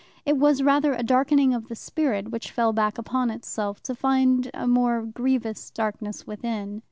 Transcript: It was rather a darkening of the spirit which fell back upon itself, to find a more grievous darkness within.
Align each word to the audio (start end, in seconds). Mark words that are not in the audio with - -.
It 0.25 0.35
was 0.37 0.63
rather 0.63 0.93
a 0.93 1.03
darkening 1.03 1.53
of 1.53 1.67
the 1.67 1.75
spirit 1.75 2.31
which 2.31 2.49
fell 2.49 2.73
back 2.73 2.97
upon 2.97 3.29
itself, 3.29 3.83
to 3.83 3.93
find 3.93 4.49
a 4.51 4.65
more 4.67 5.03
grievous 5.03 5.69
darkness 5.69 6.25
within. 6.25 6.79